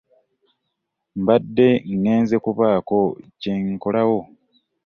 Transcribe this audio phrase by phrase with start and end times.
[1.19, 2.97] Mbadde ŋŋenze kubaako
[3.41, 4.19] kye nkolawo.